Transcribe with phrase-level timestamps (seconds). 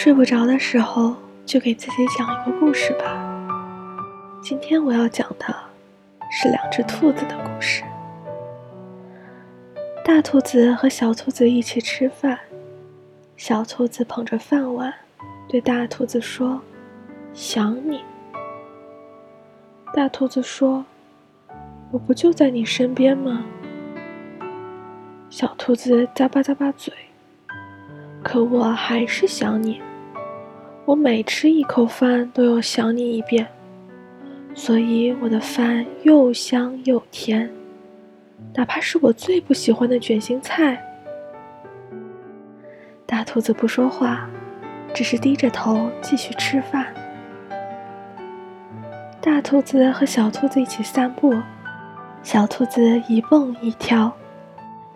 [0.00, 3.18] 睡不着的时候，就给自己讲一个故事吧。
[4.40, 5.46] 今天我要讲的
[6.30, 7.82] 是两只兔子的故事。
[10.04, 12.38] 大兔子和小兔子一起吃饭，
[13.36, 14.94] 小兔子捧着饭碗，
[15.48, 16.60] 对大兔子说
[17.34, 18.00] ：“想你。”
[19.92, 20.84] 大兔子说
[21.90, 23.44] ：“我不就在你身边吗？”
[25.28, 26.94] 小兔子咂巴咂巴嘴。
[28.22, 29.80] 可我还是想你，
[30.88, 33.46] 我每吃一口饭都要想你一遍，
[34.54, 37.50] 所以我的饭又香又甜，
[38.54, 40.82] 哪怕是我最不喜欢的卷心菜。
[43.04, 44.30] 大兔子不说话，
[44.94, 46.86] 只是低着头继续吃饭。
[49.20, 51.34] 大兔子和小兔子一起散步，
[52.22, 54.10] 小兔子一蹦一跳，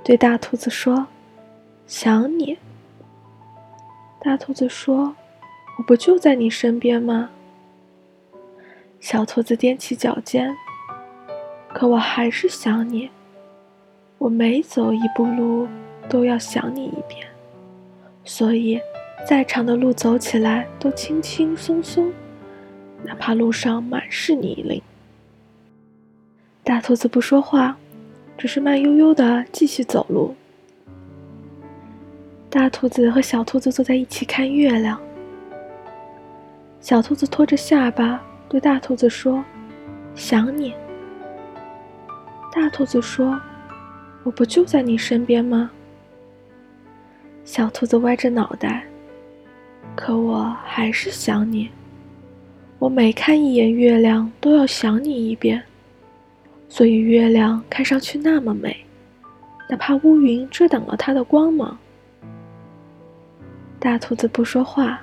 [0.03, 1.07] 对大兔子说
[1.87, 2.57] ：“想你。”
[4.25, 5.15] 大兔子说
[5.83, 7.29] ：“我不就在你身边吗？”
[9.01, 10.55] 小兔子踮起脚尖，
[11.75, 13.11] 可我还是想你。
[14.19, 15.67] 我每走一步路
[16.09, 17.27] 都要想你一遍，
[18.25, 18.81] 所以
[19.27, 22.13] 再长的路走起来都轻轻松松，
[23.03, 24.81] 哪怕路上满是泥泞。
[26.63, 27.77] 大兔子不说话，
[28.39, 30.33] 只是慢悠悠的继续走路。
[32.49, 35.01] 大兔子和小兔子坐在一起看月亮。
[36.83, 39.43] 小兔子托着下巴对大兔子说
[40.17, 40.75] ：“想你。”
[42.53, 43.41] 大兔子说
[44.25, 45.71] ：“我不就在你身边吗？”
[47.47, 48.85] 小兔子歪着脑袋
[49.95, 51.71] ：“可我还是想你。
[52.81, 55.63] 我每看一眼月亮都要想你一遍，
[56.69, 58.77] 所以月亮看上去那么美，
[59.71, 61.79] 哪怕乌云遮挡了它的光芒。”
[63.79, 65.01] 大兔子不说话，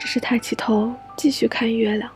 [0.00, 2.10] 只是抬起头继续看月亮。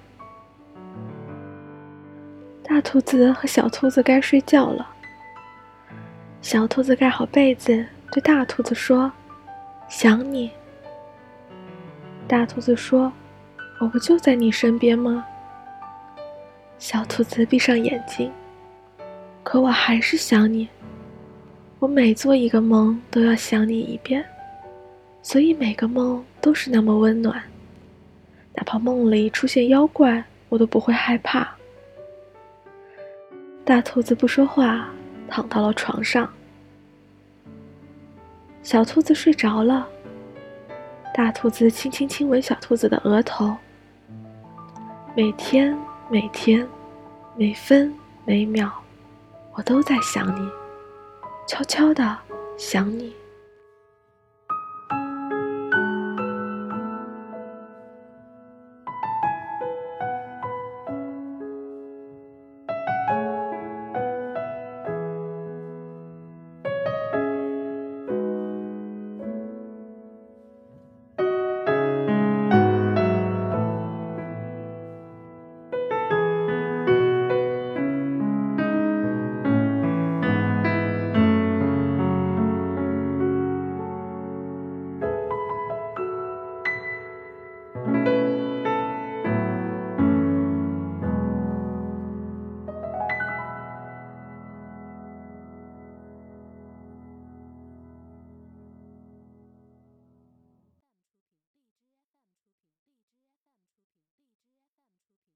[2.62, 4.88] 大兔子和小兔子该睡觉了。
[6.40, 9.12] 小兔子盖好被子，对大兔子说
[9.86, 10.50] ：“想你。”
[12.26, 13.12] 大兔子说
[13.78, 15.26] ：“我不就在你身边吗？”
[16.80, 18.32] 小兔子闭上眼睛，
[19.42, 20.66] 可我还是想你。
[21.80, 24.24] 我每做一个梦都要想你一遍。
[25.20, 27.42] 所以每个梦都是那么温暖，
[28.54, 31.54] 哪怕梦里出现妖怪，我都不会害怕。
[33.64, 34.88] 大兔子不说话，
[35.28, 36.32] 躺到了床上。
[38.62, 39.86] 小兔子睡着了，
[41.12, 43.54] 大兔子轻轻亲吻小兔子的额头。
[45.16, 45.76] 每天，
[46.08, 46.66] 每天，
[47.36, 47.92] 每分
[48.24, 48.70] 每秒，
[49.52, 50.48] 我都在想你，
[51.46, 52.16] 悄悄的
[52.56, 53.14] 想你。